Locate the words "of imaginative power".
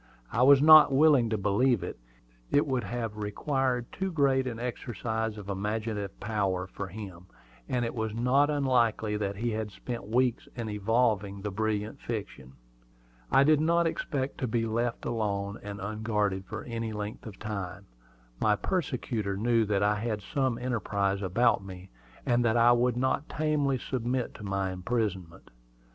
5.37-6.65